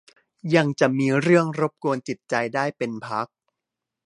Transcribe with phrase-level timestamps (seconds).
[0.55, 3.27] ยังจะมีเรื่องรบกวนจิตใจได้เป็นพัก